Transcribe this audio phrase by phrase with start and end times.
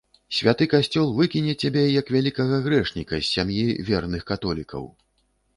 [0.35, 4.93] Святы касцёл выкіне цябе, як вялікага грэшніка, з сям'і верных католікаў!